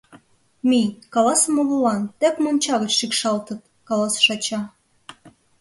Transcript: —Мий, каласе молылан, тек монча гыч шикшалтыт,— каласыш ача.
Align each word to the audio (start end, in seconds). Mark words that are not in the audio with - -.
—Мий, 0.69 0.89
каласе 1.13 1.49
молылан, 1.55 2.01
тек 2.19 2.35
монча 2.43 2.75
гыч 2.81 2.93
шикшалтыт,— 2.99 3.59
каласыш 3.87 4.27
ача. 4.35 4.61